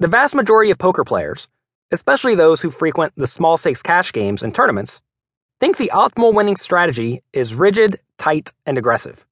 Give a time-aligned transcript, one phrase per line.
[0.00, 1.46] The vast majority of poker players,
[1.92, 5.02] especially those who frequent the small stakes cash games and tournaments,
[5.60, 9.26] think the optimal winning strategy is rigid, tight, and aggressive.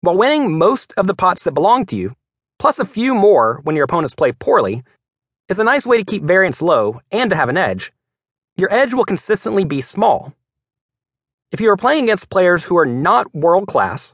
[0.00, 2.16] While winning most of the pots that belong to you,
[2.58, 4.82] plus a few more when your opponents play poorly,
[5.48, 7.92] is a nice way to keep variance low and to have an edge,
[8.56, 10.34] your edge will consistently be small.
[11.52, 14.12] If you are playing against players who are not world class,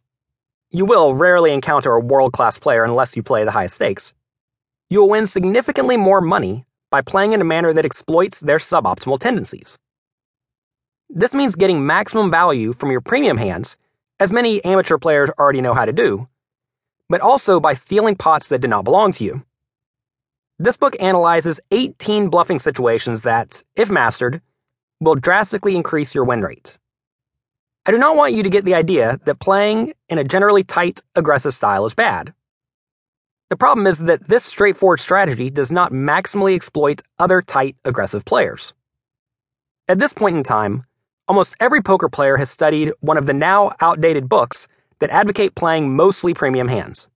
[0.70, 4.12] you will rarely encounter a world class player unless you play the highest stakes.
[4.93, 9.18] You will win significantly more money by playing in a manner that exploits their suboptimal
[9.18, 9.78] tendencies.
[11.09, 13.78] This means getting maximum value from your premium hands,
[14.20, 16.28] as many amateur players already know how to do,
[17.09, 19.42] but also by stealing pots that do not belong to you.
[20.59, 24.43] This book analyzes 18 bluffing situations that, if mastered,
[25.01, 26.77] will drastically increase your win rate.
[27.87, 31.01] I do not want you to get the idea that playing in a generally tight,
[31.16, 32.34] aggressive style is bad.
[33.52, 38.73] The problem is that this straightforward strategy does not maximally exploit other tight, aggressive players.
[39.88, 40.85] At this point in time,
[41.29, 44.68] almost every poker player has studied one of the now outdated books
[45.01, 47.09] that advocate playing mostly premium hands.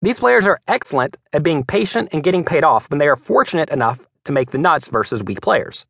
[0.00, 3.68] These players are excellent at being patient and getting paid off when they are fortunate
[3.68, 5.84] enough to make the nuts versus weak players.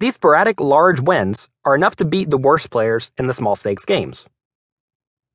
[0.00, 3.84] These sporadic large wins are enough to beat the worst players in the small stakes
[3.84, 4.26] games.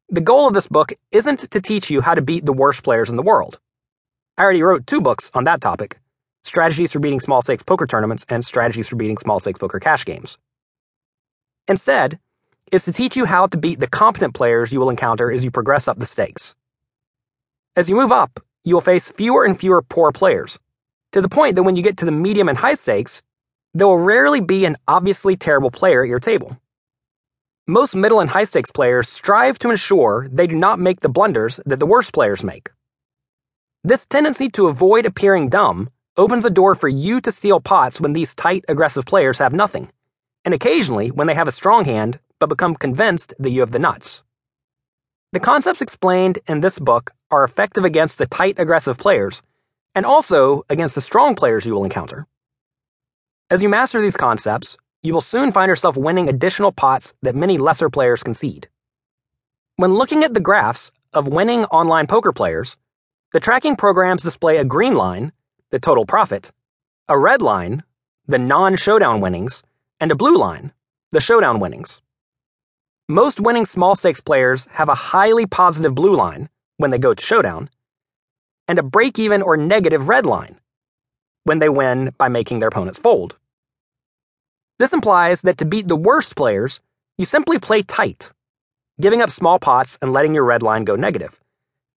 [0.09, 3.09] The goal of this book isn't to teach you how to beat the worst players
[3.09, 3.59] in the world.
[4.37, 5.99] I already wrote two books on that topic
[6.43, 10.05] Strategies for Beating Small Stakes Poker Tournaments and Strategies for Beating Small Stakes Poker Cash
[10.05, 10.37] Games.
[11.67, 12.19] Instead,
[12.71, 15.49] is to teach you how to beat the competent players you will encounter as you
[15.49, 16.53] progress up the stakes.
[17.75, 20.59] As you move up, you will face fewer and fewer poor players,
[21.13, 23.23] to the point that when you get to the medium and high stakes,
[23.73, 26.59] there will rarely be an obviously terrible player at your table.
[27.67, 31.59] Most middle and high stakes players strive to ensure they do not make the blunders
[31.65, 32.69] that the worst players make.
[33.83, 38.13] This tendency to avoid appearing dumb opens a door for you to steal pots when
[38.13, 39.91] these tight, aggressive players have nothing,
[40.43, 43.79] and occasionally when they have a strong hand but become convinced that you have the
[43.79, 44.21] nuts.
[45.31, 49.41] The concepts explained in this book are effective against the tight, aggressive players,
[49.95, 52.27] and also against the strong players you will encounter.
[53.49, 57.59] As you master these concepts, you will soon find yourself winning additional pots that many
[57.59, 58.67] lesser players concede.
[59.75, 62.75] When looking at the graphs of winning online poker players,
[63.31, 65.31] the tracking programs display a green line,
[65.69, 66.51] the total profit,
[67.07, 67.83] a red line,
[68.27, 69.61] the non showdown winnings,
[69.99, 70.73] and a blue line,
[71.11, 72.01] the showdown winnings.
[73.07, 77.23] Most winning small stakes players have a highly positive blue line when they go to
[77.23, 77.69] showdown,
[78.67, 80.59] and a break even or negative red line
[81.43, 83.37] when they win by making their opponents fold.
[84.77, 86.81] This implies that to beat the worst players,
[87.17, 88.33] you simply play tight,
[88.99, 91.39] giving up small pots and letting your red line go negative,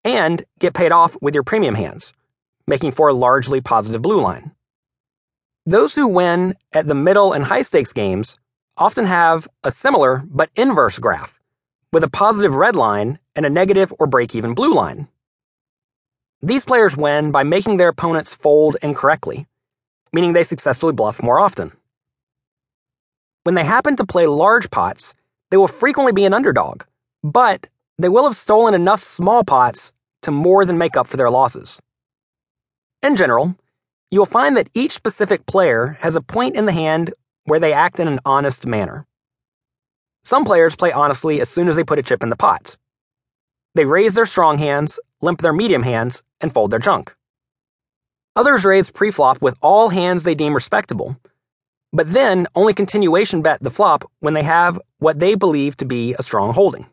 [0.04, 2.14] and get paid off with your premium hands,
[2.68, 4.52] making for a largely positive blue line.
[5.66, 8.38] Those who win at the middle and high stakes games
[8.78, 11.40] often have a similar but inverse graph,
[11.92, 15.08] with a positive red line and a negative or break even blue line.
[16.44, 19.48] These players win by making their opponents fold incorrectly,
[20.14, 21.72] meaning they successfully bluff more often.
[23.48, 25.14] When they happen to play large pots,
[25.52, 26.84] they will frequently be an underdog,
[27.24, 29.94] but they will have stolen enough small pots
[30.24, 31.80] to more than make up for their losses.
[33.02, 33.56] In general,
[34.12, 37.14] you will find that each specific player has a point in the hand
[37.46, 39.08] where they act in an honest manner.
[40.26, 42.76] Some players play honestly as soon as they put a chip in the pot.
[43.76, 47.16] They raise their strong hands, limp their medium hands, and fold their junk.
[48.36, 51.16] Others raise preflop with all hands they deem respectable,
[51.94, 56.16] but then only continuation bet the flop when they have what they believe to be
[56.18, 56.86] a strong holding.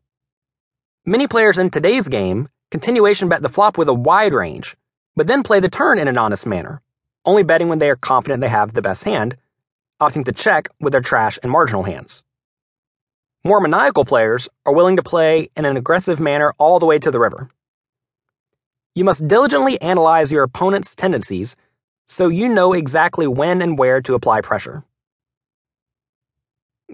[1.04, 4.76] Many players in today's game continuation bet the flop with a wide range,
[5.16, 6.80] but then play the turn in an honest manner,
[7.24, 9.36] only betting when they are confident they have the best hand,
[10.00, 12.22] opting to check with their trash and marginal hands.
[13.44, 17.10] More maniacal players are willing to play in an aggressive manner all the way to
[17.10, 17.48] the river.
[18.94, 21.56] You must diligently analyze your opponent's tendencies
[22.06, 24.84] so you know exactly when and where to apply pressure.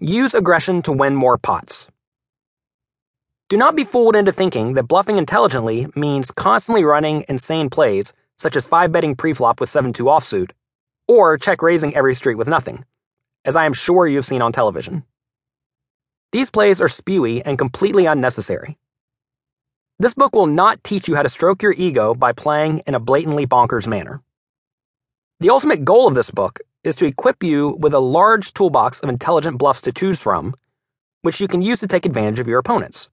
[0.00, 1.88] Use aggression to win more pots.
[3.48, 8.54] Do not be fooled into thinking that bluffing intelligently means constantly running insane plays, such
[8.54, 10.52] as 5 betting preflop with 7 2 offsuit,
[11.08, 12.84] or check raising every street with nothing,
[13.44, 15.04] as I am sure you've seen on television.
[16.30, 18.78] These plays are spewy and completely unnecessary.
[19.98, 23.00] This book will not teach you how to stroke your ego by playing in a
[23.00, 24.22] blatantly bonkers manner.
[25.40, 29.08] The ultimate goal of this book is to equip you with a large toolbox of
[29.08, 30.54] intelligent bluffs to choose from,
[31.22, 33.08] which you can use to take advantage of your opponents.